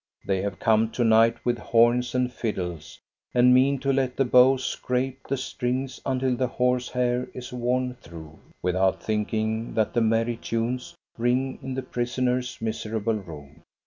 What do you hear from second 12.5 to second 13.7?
miserable room.